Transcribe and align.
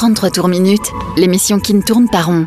33 0.00 0.30
tours 0.30 0.48
minutes, 0.48 0.92
l'émission 1.18 1.60
qui 1.60 1.74
ne 1.74 1.82
tourne 1.82 2.08
pas 2.08 2.22
rond. 2.22 2.46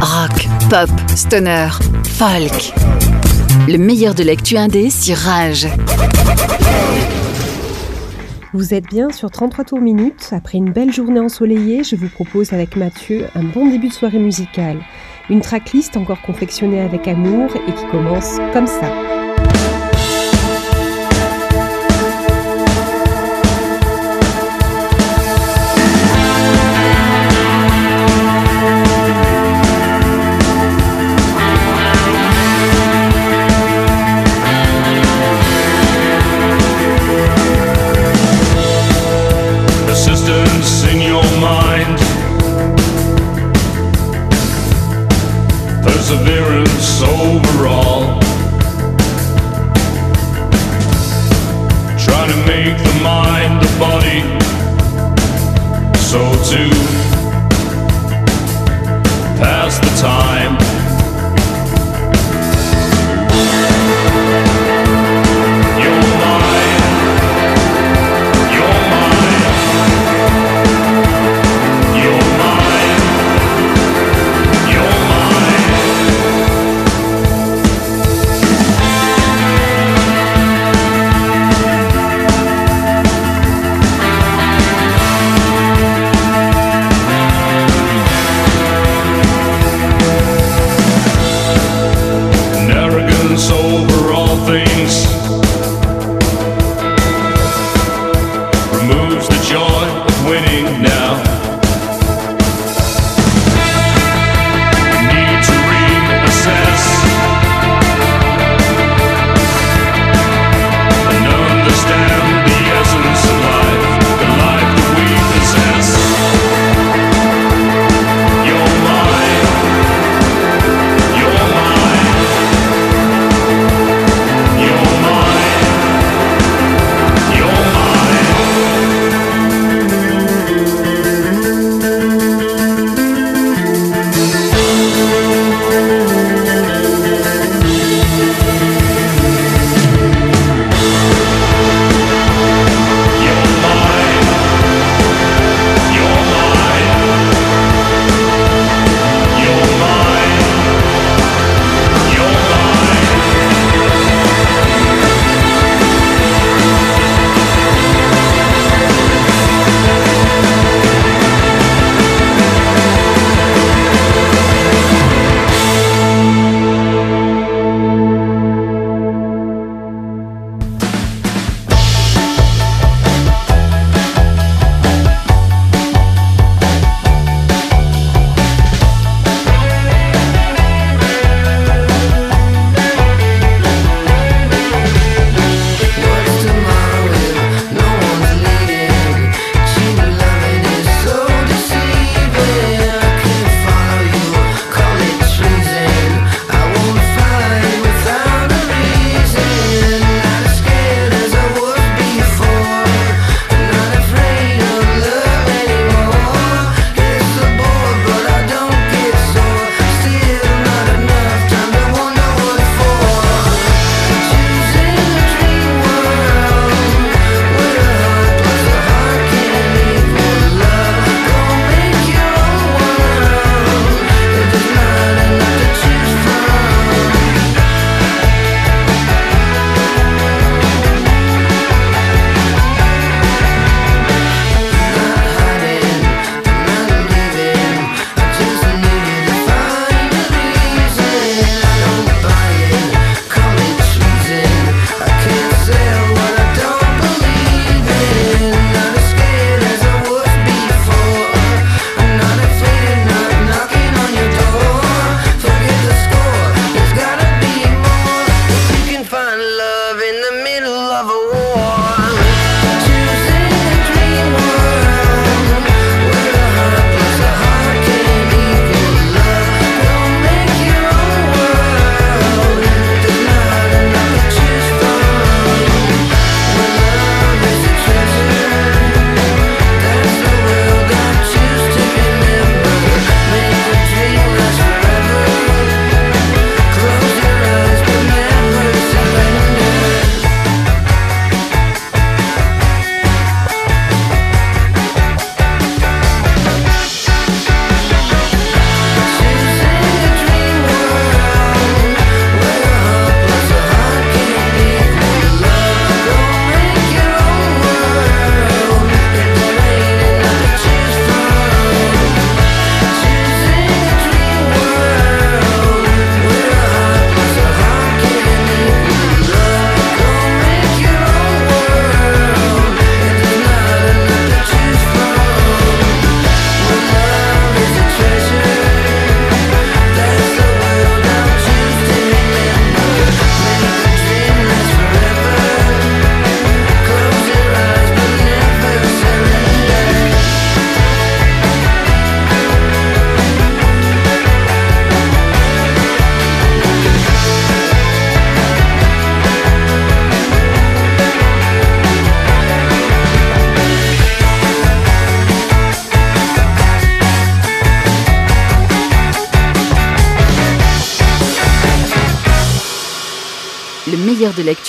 Rock, 0.00 0.46
pop, 0.70 0.88
stoner, 1.16 1.70
folk. 2.04 2.72
Le 3.66 3.76
meilleur 3.76 4.14
de 4.14 4.22
l'actu 4.22 4.56
indé 4.56 4.88
sur 4.88 5.16
Rage. 5.16 5.66
Vous 8.54 8.72
êtes 8.72 8.86
bien 8.86 9.10
sur 9.10 9.30
33 9.30 9.64
tours 9.66 9.80
minutes. 9.80 10.30
Après 10.32 10.56
une 10.56 10.72
belle 10.72 10.92
journée 10.92 11.20
ensoleillée, 11.20 11.84
je 11.84 11.96
vous 11.96 12.08
propose 12.08 12.52
avec 12.52 12.76
Mathieu 12.76 13.26
un 13.34 13.42
bon 13.42 13.68
début 13.68 13.88
de 13.88 13.92
soirée 13.92 14.18
musicale. 14.18 14.78
Une 15.30 15.40
tracklist 15.42 15.96
encore 15.96 16.22
confectionnée 16.22 16.80
avec 16.80 17.06
amour 17.06 17.50
et 17.68 17.72
qui 17.72 17.86
commence 17.90 18.38
comme 18.52 18.66
ça. 18.66 19.17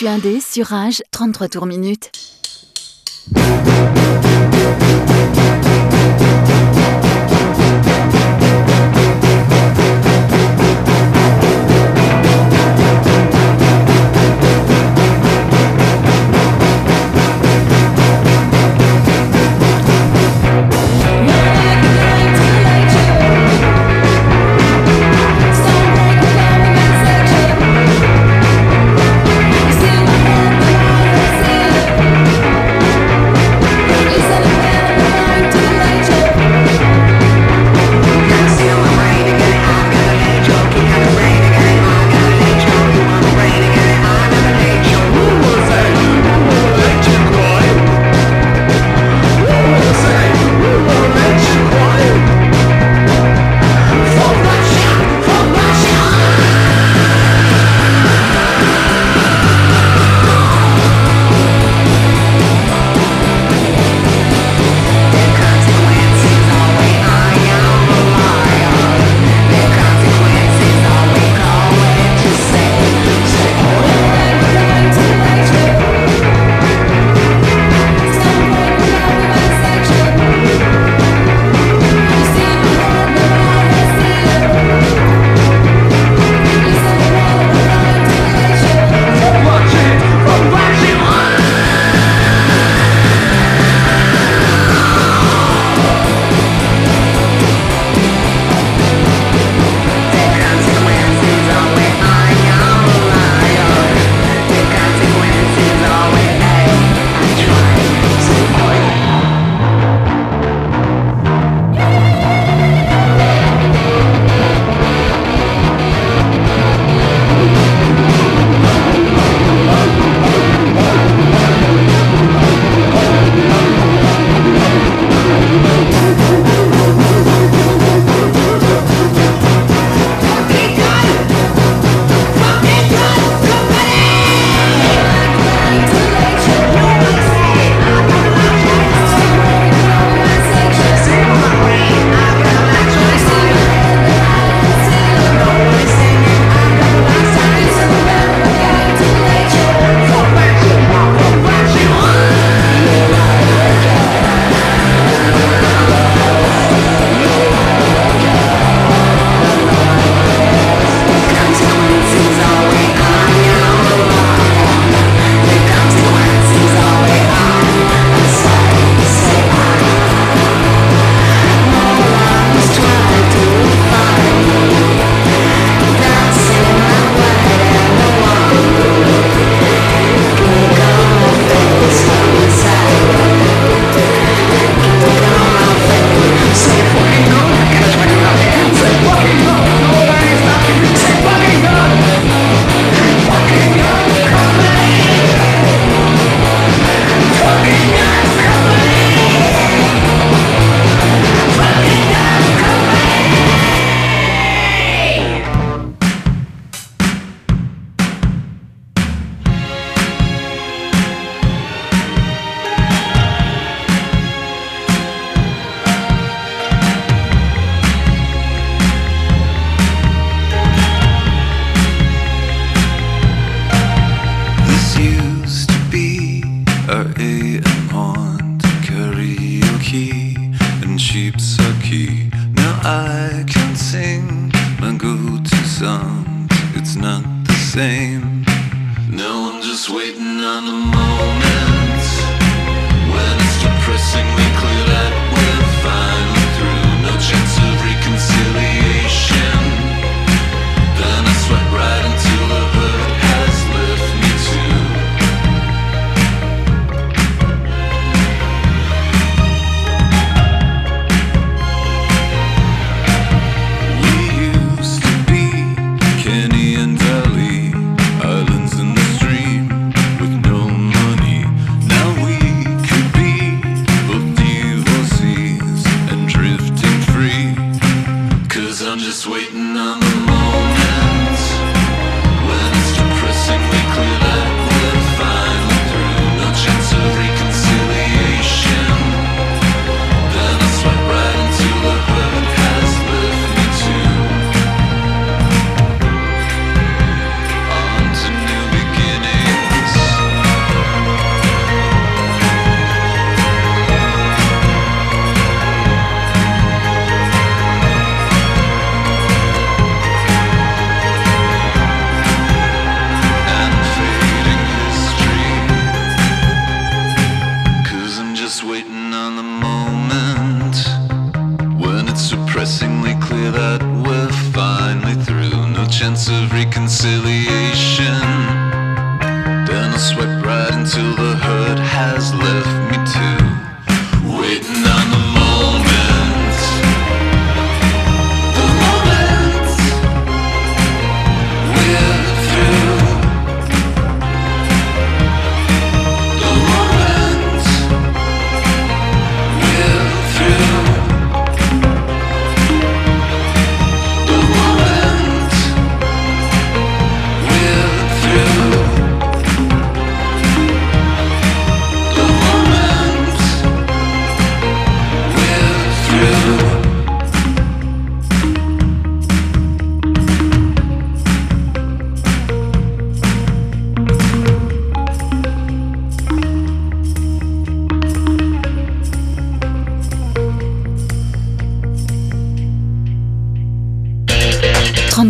Meilleur 0.01 0.17
de 0.17 0.23
l'actu 0.23 0.27
indé 0.29 0.39
sur 0.39 0.67
Rage 0.67 1.01
33 1.11 1.49
tours 1.49 1.65
minutes. 1.65 2.38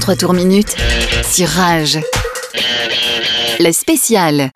33 0.09 0.15
tours 0.15 0.33
minutes 0.33 0.75
sur 1.29 1.47
Rage. 1.49 1.99
La 3.59 3.71
spéciale. 3.71 4.49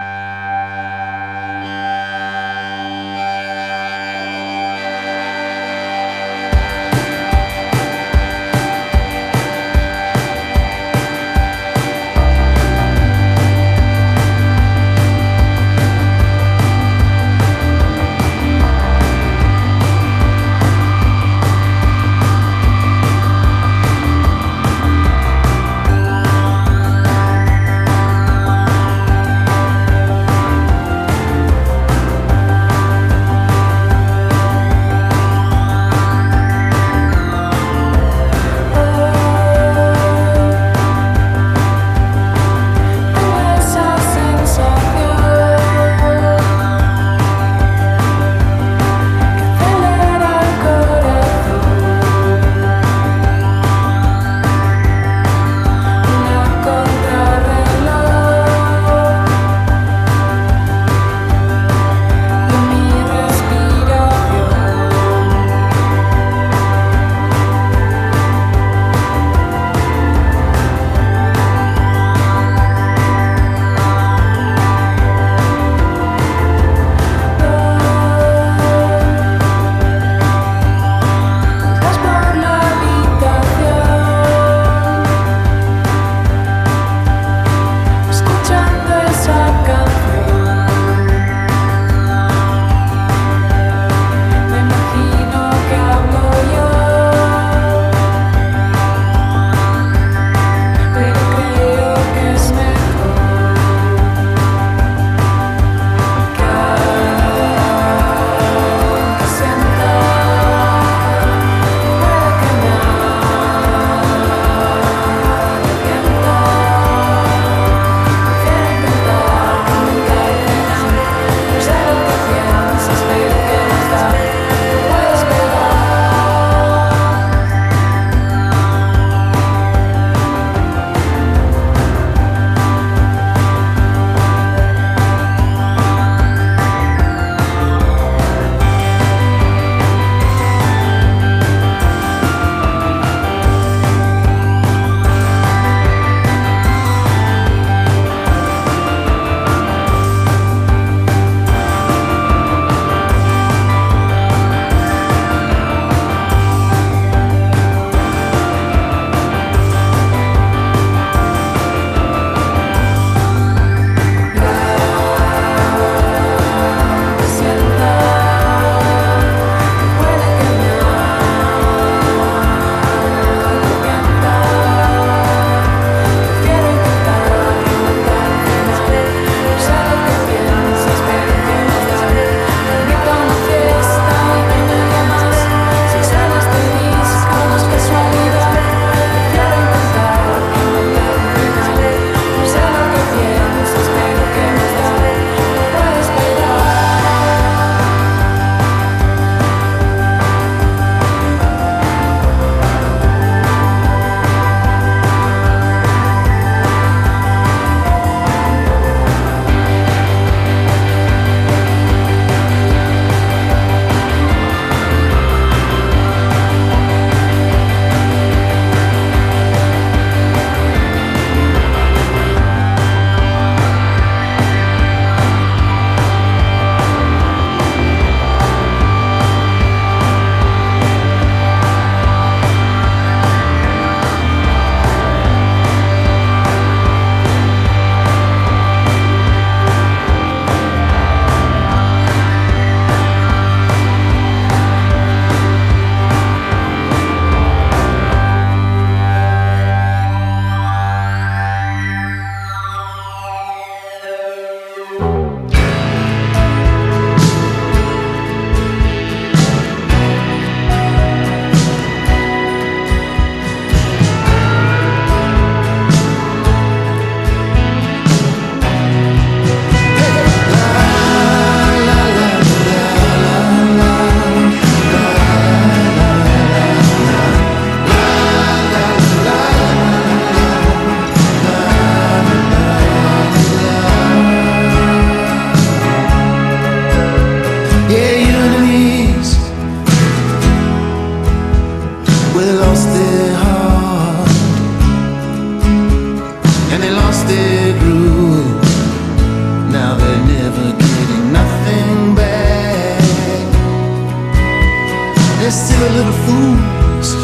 They're 305.43 305.51
still 305.51 305.83
a 305.83 305.91
little 305.97 306.13
fools. 306.23 307.15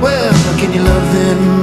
Well, 0.00 0.32
can 0.56 0.72
you 0.72 0.80
love 0.84 1.12
them? 1.12 1.61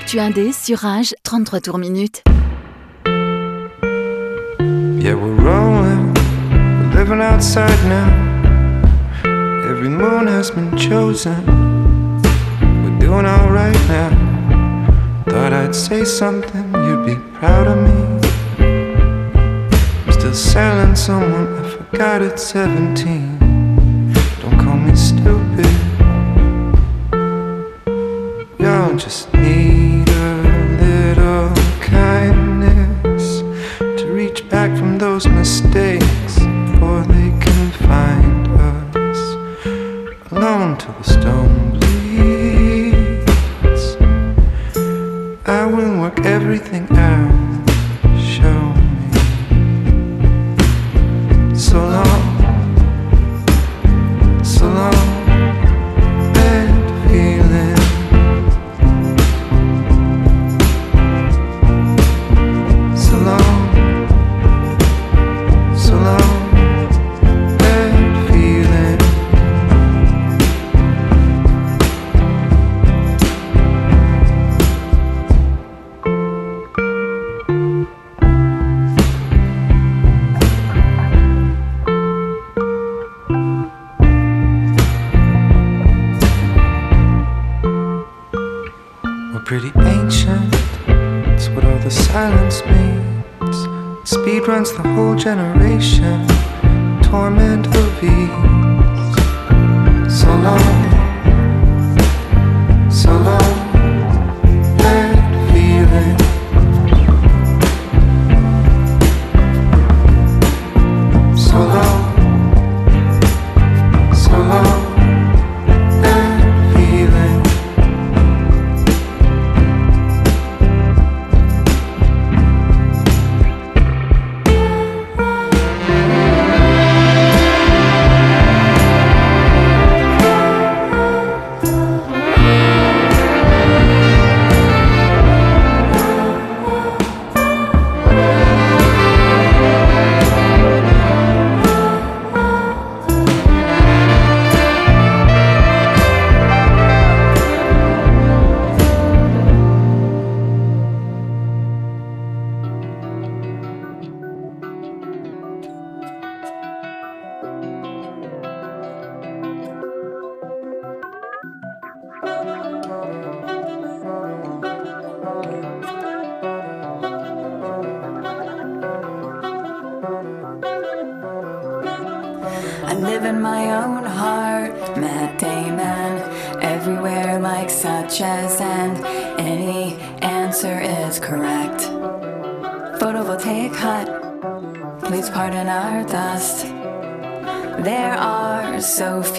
L'actu 0.00 0.18
indé 0.18 0.50
sur 0.50 0.78
Rage, 0.78 1.14
33 1.24 1.60
tours 1.60 1.76
minutes. 1.78 2.22
Yeah, 4.98 5.14
we're 5.14 5.34
rolling, 5.34 6.14
we're 6.14 6.94
living 6.94 7.20
outside 7.20 7.78
now. 7.86 8.08
Every 9.68 9.90
moon 9.90 10.26
has 10.26 10.50
been 10.50 10.74
chosen. 10.78 11.44
We're 12.82 12.98
doing 12.98 13.26
alright 13.26 13.76
now. 13.88 14.10
Thought 15.28 15.52
I'd 15.52 15.74
say 15.74 16.06
something, 16.06 16.72
you'd 16.72 17.04
be 17.04 17.16
proud 17.38 17.66
of 17.66 17.76
me. 17.76 17.92
I'm 20.06 20.12
still 20.12 20.32
selling 20.32 20.96
someone 20.96 21.62
I 21.62 21.68
forgot 21.68 22.22
at 22.22 22.40
17. 22.40 23.29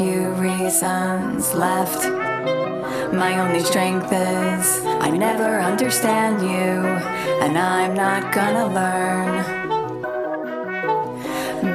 few 0.02 0.30
reasons 0.32 1.54
left. 1.54 2.02
My 3.14 3.40
only 3.40 3.60
strength 3.60 4.12
is 4.12 4.66
I 5.08 5.12
never 5.12 5.60
understand 5.60 6.42
you, 6.42 6.72
and 7.44 7.56
I'm 7.56 7.94
not 7.94 8.34
gonna 8.34 8.68
learn. 8.80 9.32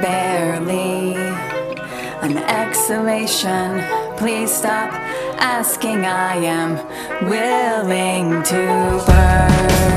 Barely 0.01 1.15
an 2.25 2.37
exclamation. 2.63 3.81
Please 4.17 4.51
stop 4.51 4.91
asking, 5.39 6.05
I 6.05 6.35
am 6.57 6.71
willing 7.29 8.43
to 8.43 9.03
burn. 9.07 9.96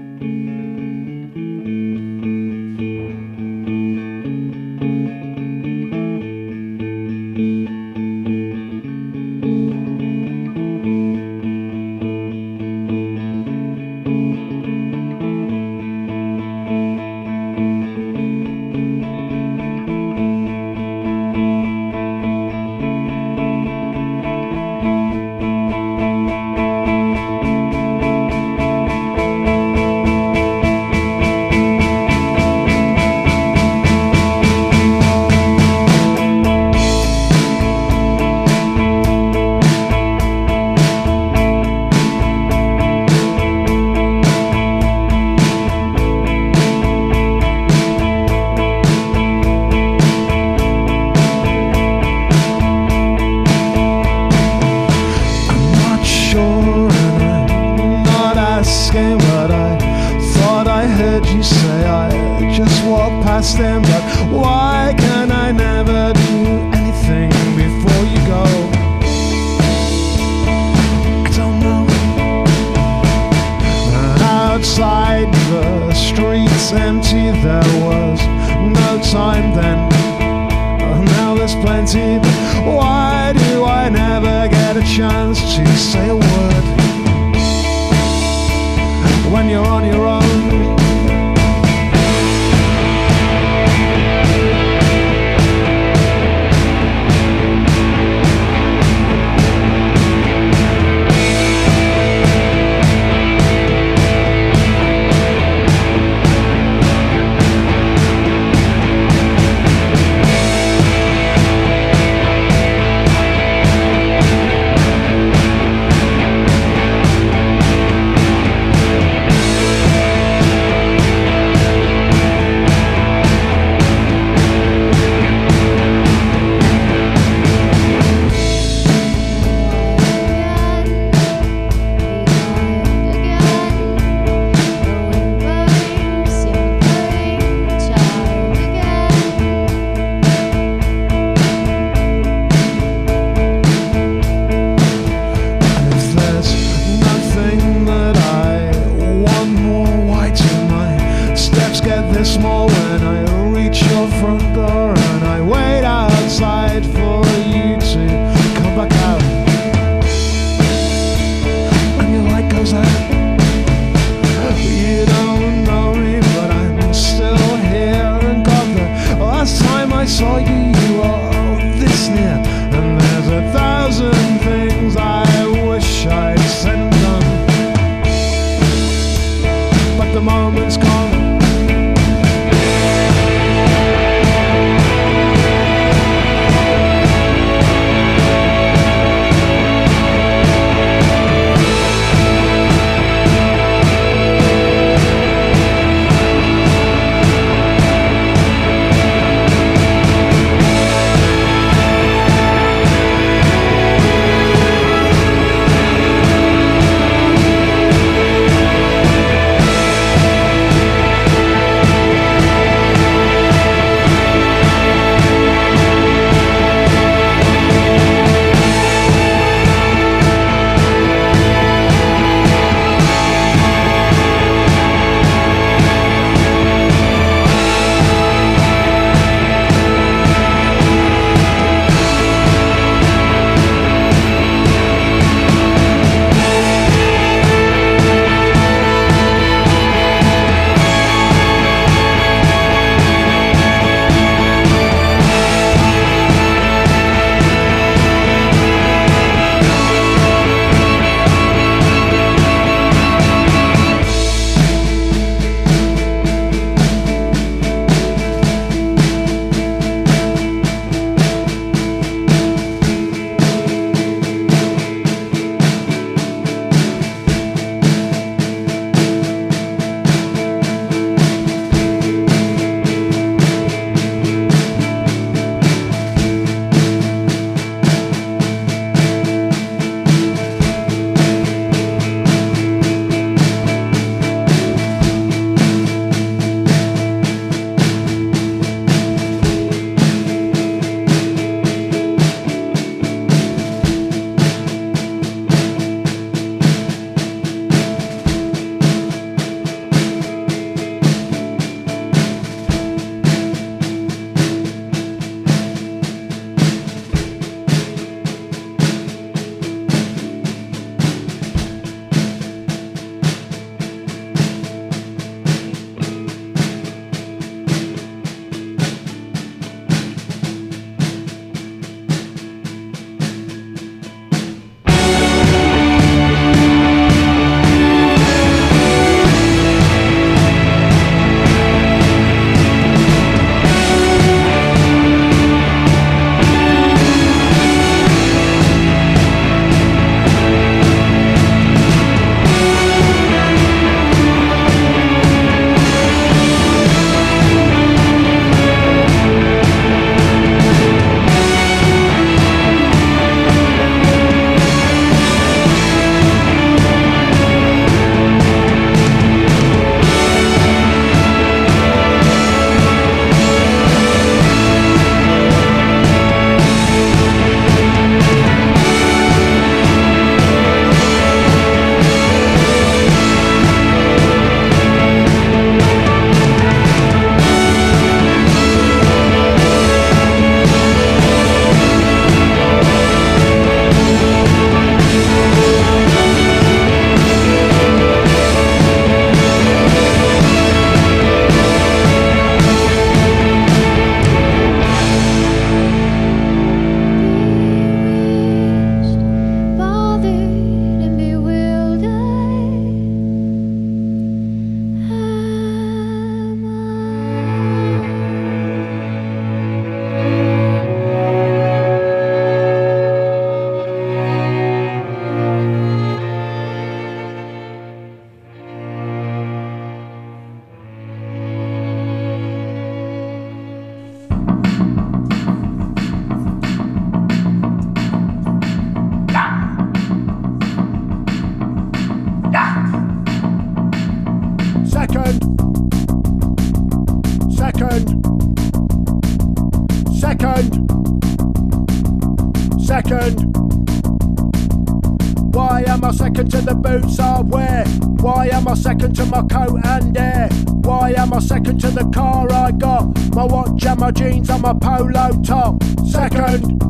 watch 453.81 453.91
and 453.91 453.99
my 453.99 454.11
jeans 454.11 454.49
and 454.49 454.61
my 454.61 454.73
polo 454.73 455.41
top. 455.43 455.83
Second. 456.05 456.81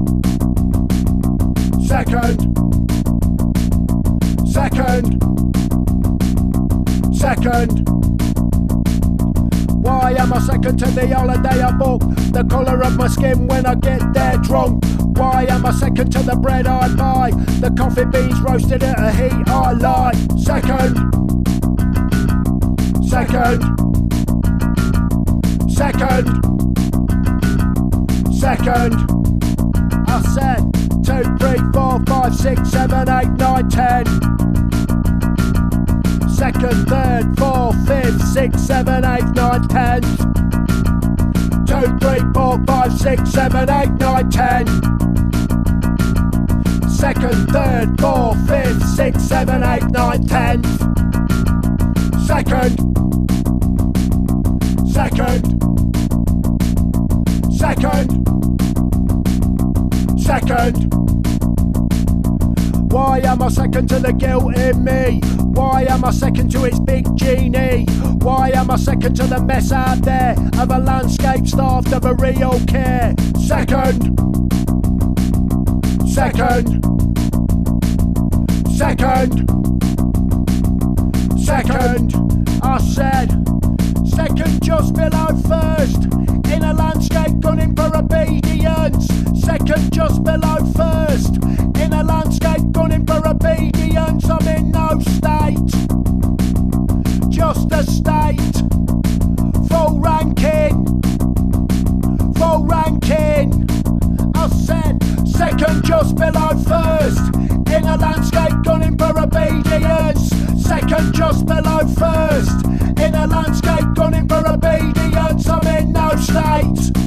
Second. 1.86 2.58
Second. 4.48 5.22
Second. 7.14 7.90
Why 9.84 10.16
am 10.18 10.34
I 10.34 10.40
second 10.40 10.78
to 10.80 10.86
the 10.92 11.08
holiday 11.14 11.62
I 11.62 11.72
book? 11.72 12.02
The 12.32 12.46
colour 12.50 12.84
of 12.84 12.98
my 12.98 13.08
skin 13.08 13.48
when 13.48 13.66
I 13.66 13.76
get 13.76 14.14
there 14.14 14.38
drunk. 14.38 14.84
Why 15.18 15.46
am 15.50 15.66
I 15.66 15.72
second 15.72 16.12
to 16.14 16.20
the 16.20 16.36
bread 16.36 16.68
I 16.68 16.94
buy? 16.96 17.32
The 17.60 17.72
coffee 17.78 18.06
beans 18.06 18.40
roasted 18.42 18.84
at 18.84 19.00
a 19.00 19.12
heat 19.12 19.48
I 19.48 19.72
like. 19.74 20.16
Second. 20.38 20.98
Second. 23.08 23.62
Second. 25.70 26.51
Second. 28.42 28.96
I 30.08 30.20
said 30.34 30.74
two, 31.06 31.22
three, 31.38 31.60
four, 31.72 32.02
five, 32.08 32.36
six, 32.36 32.72
seven, 32.72 33.08
eight, 33.08 33.30
nine, 33.38 33.70
ten. 33.70 34.04
Second, 36.28 36.88
third, 36.90 37.38
fourth, 37.38 37.88
fifth, 37.88 38.20
sixth, 38.34 38.60
seven, 38.66 39.06
eight, 39.06 39.26
nine, 39.36 39.68
ten. 39.68 40.02
Two, 41.68 41.86
three, 42.00 42.22
four, 42.34 42.58
five, 42.66 42.92
six, 42.98 43.30
seven, 43.30 43.70
eight, 43.70 43.92
nine, 44.00 44.28
ten. 44.32 44.66
Second, 46.90 47.48
third, 47.52 48.02
fourth, 48.02 48.48
fifth, 48.48 48.84
sixth, 48.96 49.22
seven, 49.22 49.62
eight, 49.62 49.84
nine, 49.92 50.26
ten. 50.26 50.64
Second. 52.26 52.76
Second. 54.92 55.62
Second. 57.54 58.31
Second. 60.32 60.94
Why 62.90 63.20
am 63.20 63.42
I 63.42 63.50
second 63.50 63.90
to 63.90 64.00
the 64.00 64.14
guilt 64.14 64.56
in 64.56 64.82
me? 64.82 65.20
Why 65.44 65.84
am 65.90 66.06
I 66.06 66.12
second 66.12 66.54
to 66.54 66.64
its 66.64 66.80
big 66.80 67.06
genie? 67.18 67.84
Why 68.22 68.52
am 68.52 68.72
I 68.72 68.78
second 68.78 69.18
to 69.18 69.24
the 69.24 69.44
mess 69.44 69.74
out 69.74 70.04
there 70.04 70.38
of 70.58 70.72
a 70.72 70.80
landscape 70.80 71.46
starved 71.46 71.92
of 71.92 72.06
a 72.06 72.14
real 72.14 72.58
care? 72.66 73.14
Second. 73.46 74.18
Second. 76.08 76.82
Second. 78.72 79.50
Second. 81.44 82.16
I 82.64 82.78
said. 82.78 83.32
Second 84.08 84.64
just 84.64 84.94
below 84.94 85.28
first. 85.46 86.06
In 86.54 86.64
a 86.64 86.74
landscape 86.74 87.38
gunning 87.42 87.76
for 87.76 87.94
obedience. 87.94 89.31
Second 89.42 89.92
just 89.92 90.24
below 90.24 90.58
first. 90.76 91.38
In 91.78 91.94
a 91.94 92.04
landscape 92.04 92.72
gunning 92.72 93.06
for 93.08 93.28
obedience. 93.28 94.30
I'm 94.30 94.48
in 94.48 94.70
no 94.70 95.00
state. 95.00 95.72
Just 97.30 97.72
a 97.72 97.84
state. 97.84 98.56
Full 99.68 100.00
ranking. 100.00 100.86
Full 102.36 102.66
ranking. 102.66 103.68
I 104.36 104.48
said 104.50 105.02
second 105.28 105.86
just 105.86 106.16
below 106.18 106.56
first. 106.64 107.36
In 107.74 107.84
a 107.86 107.98
landscape 107.98 108.64
gunning 108.64 108.96
for 108.96 109.20
obedience. 109.20 110.30
Second 110.64 111.16
just 111.16 111.48
below 111.48 111.80
first. 111.98 112.64
In 113.00 113.16
a 113.16 113.26
landscape 113.26 113.94
gunning 113.96 114.28
for 114.28 114.48
obedience. 114.48 115.48
I'm 115.50 115.68
in 115.68 115.94
no 115.94 116.16
state. 116.18 117.01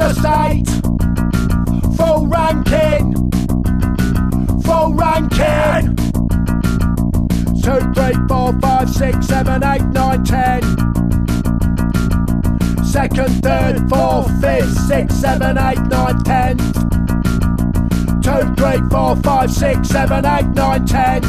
A 0.00 0.14
state. 0.14 0.68
Full 1.96 2.28
ranking. 2.28 3.14
Full 4.62 4.94
ranking. 4.94 5.96
Two, 7.60 7.80
three, 7.92 8.14
four, 8.28 8.58
five, 8.60 8.88
six, 8.88 9.26
seven, 9.26 9.64
eight, 9.64 9.82
nine, 9.86 10.22
ten. 10.24 10.62
Second, 12.84 13.42
third, 13.42 13.88
fourth, 13.90 14.40
fifth, 14.40 14.78
sixth, 14.86 15.18
seven, 15.18 15.58
eight, 15.58 15.80
nine, 15.80 16.22
ten. 16.22 16.56
Two, 18.22 18.54
three, 18.54 18.80
four, 18.90 19.16
five, 19.16 19.50
six, 19.50 19.88
seven, 19.88 20.24
eight, 20.24 20.46
nine, 20.54 20.86
ten. 20.86 21.22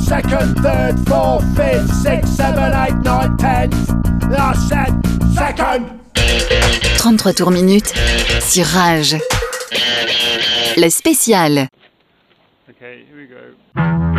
Second, 0.00 0.56
third, 0.56 0.98
fourth, 1.06 1.44
fifth, 1.56 1.94
sixth, 2.02 2.34
seven, 2.34 2.72
eight, 2.74 2.96
nine, 3.04 3.36
ten. 3.36 3.72
I 4.32 4.54
said 4.68 5.00
second. 5.32 5.99
33 6.96 7.32
tours 7.32 7.50
minutes 7.50 7.92
sur 8.40 8.64
Rage. 8.66 9.16
La 10.76 10.90
spéciale. 10.90 11.68
Here 12.80 13.04
we 13.14 13.26
go. 13.26 14.09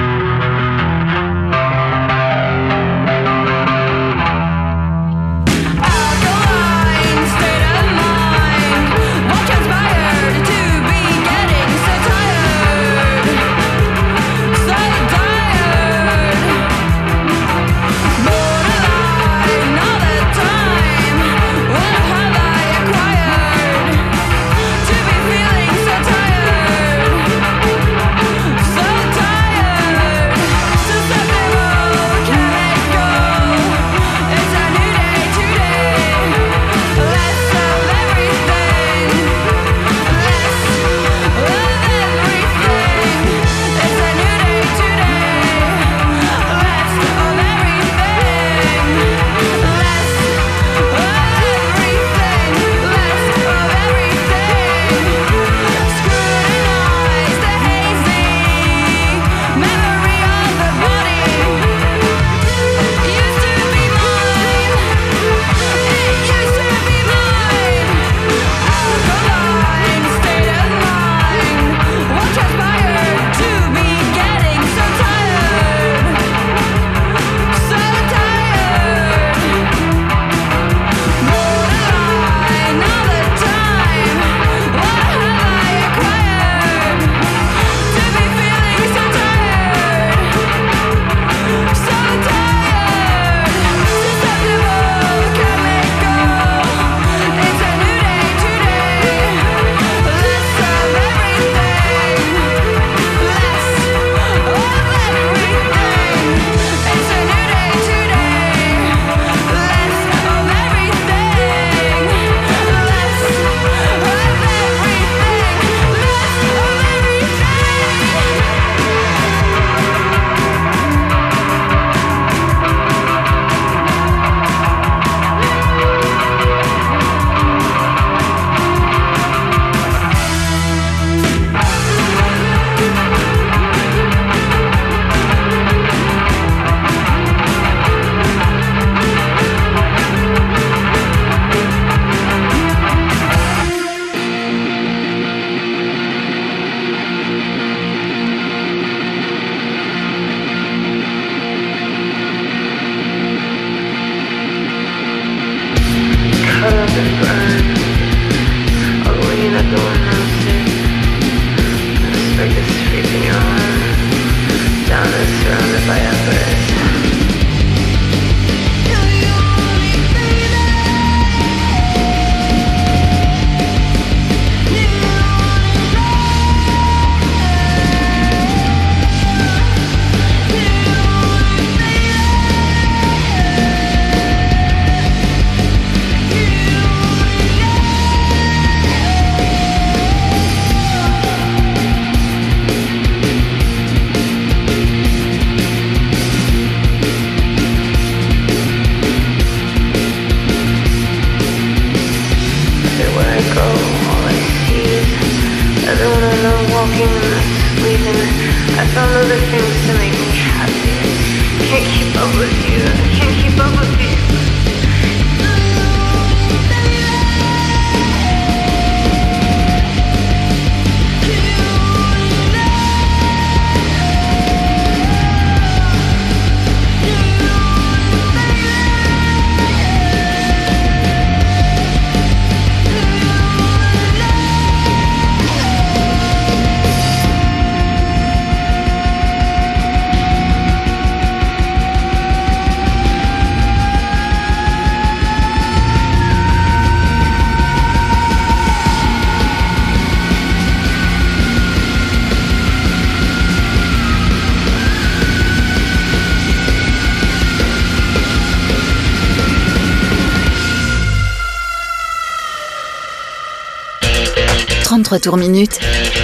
33 265.11 265.19
tours 265.19 265.37
minutes 265.37 265.77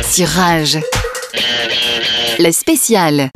sur 0.09 0.29
Rage. 0.29 0.79
La 2.39 2.53
spéciale. 2.53 3.31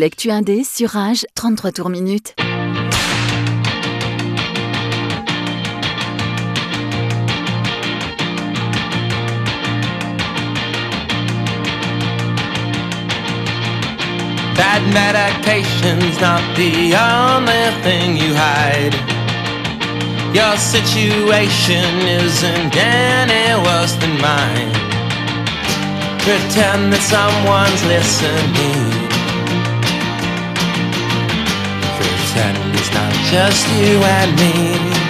l'actu 0.00 0.30
indé 0.30 0.64
sur 0.64 0.88
Rage, 0.90 1.26
33 1.34 1.72
tours 1.72 1.90
minutes. 1.90 2.34
Bad 14.56 14.82
medication's 14.94 16.18
not 16.18 16.40
the 16.56 16.96
only 16.96 17.66
thing 17.82 18.16
you 18.16 18.34
hide. 18.34 18.96
Your 20.34 20.56
situation 20.56 21.84
isn't 22.08 22.74
any 22.74 23.54
worse 23.66 23.94
than 23.96 24.16
mine. 24.18 24.72
Pretend 26.20 26.92
that 26.92 27.02
someone's 27.02 27.84
listening 27.84 29.09
it's 32.36 32.92
not 32.92 33.12
just 33.30 33.66
you 33.76 33.98
and 34.02 34.36
me. 34.36 35.09